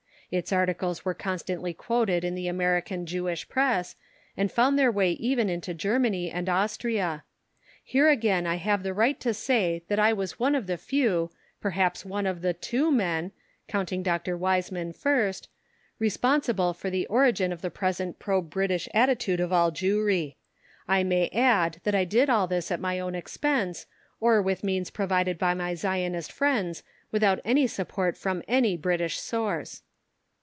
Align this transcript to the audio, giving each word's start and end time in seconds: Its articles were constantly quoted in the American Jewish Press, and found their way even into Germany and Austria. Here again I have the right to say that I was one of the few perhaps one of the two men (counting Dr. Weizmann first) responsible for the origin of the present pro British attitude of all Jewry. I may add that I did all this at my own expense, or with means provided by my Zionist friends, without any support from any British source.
Its 0.33 0.53
articles 0.53 1.03
were 1.03 1.13
constantly 1.13 1.73
quoted 1.73 2.23
in 2.23 2.35
the 2.35 2.47
American 2.47 3.05
Jewish 3.05 3.49
Press, 3.49 3.97
and 4.37 4.49
found 4.49 4.79
their 4.79 4.89
way 4.89 5.11
even 5.11 5.49
into 5.49 5.73
Germany 5.73 6.31
and 6.31 6.47
Austria. 6.47 7.25
Here 7.83 8.07
again 8.07 8.47
I 8.47 8.55
have 8.55 8.81
the 8.81 8.93
right 8.93 9.19
to 9.19 9.33
say 9.33 9.83
that 9.89 9.99
I 9.99 10.13
was 10.13 10.39
one 10.39 10.55
of 10.55 10.67
the 10.67 10.77
few 10.77 11.31
perhaps 11.59 12.05
one 12.05 12.25
of 12.25 12.41
the 12.41 12.53
two 12.53 12.93
men 12.93 13.33
(counting 13.67 14.03
Dr. 14.03 14.37
Weizmann 14.37 14.95
first) 14.95 15.49
responsible 15.99 16.73
for 16.73 16.89
the 16.89 17.05
origin 17.07 17.51
of 17.51 17.61
the 17.61 17.69
present 17.69 18.17
pro 18.17 18.39
British 18.41 18.87
attitude 18.93 19.41
of 19.41 19.51
all 19.51 19.69
Jewry. 19.69 20.37
I 20.87 21.03
may 21.03 21.27
add 21.33 21.81
that 21.83 21.93
I 21.93 22.05
did 22.05 22.29
all 22.29 22.47
this 22.47 22.71
at 22.71 22.79
my 22.79 23.01
own 23.01 23.15
expense, 23.15 23.85
or 24.21 24.41
with 24.41 24.63
means 24.63 24.91
provided 24.91 25.37
by 25.37 25.53
my 25.53 25.75
Zionist 25.75 26.31
friends, 26.31 26.83
without 27.11 27.41
any 27.43 27.67
support 27.67 28.15
from 28.15 28.43
any 28.47 28.77
British 28.77 29.19
source. 29.19 29.81